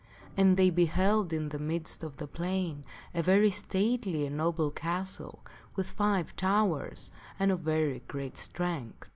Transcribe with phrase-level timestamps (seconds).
[0.35, 5.45] And they beheld in the midst of the plain a very stately and noble castle
[5.75, 9.09] with five towers and of very great strength.